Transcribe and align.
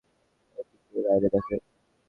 এদিকের 0.57 1.01
লাইনে 1.05 1.29
দেখো। 1.33 1.55